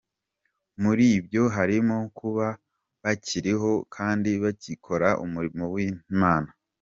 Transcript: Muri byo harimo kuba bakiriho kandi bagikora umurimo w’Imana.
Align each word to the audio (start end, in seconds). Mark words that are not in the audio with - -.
Muri 0.83 1.05
byo 1.25 1.43
harimo 1.55 1.97
kuba 2.17 2.47
bakiriho 3.03 3.71
kandi 3.95 4.29
bagikora 4.43 5.09
umurimo 5.25 5.63
w’Imana. 5.73 6.49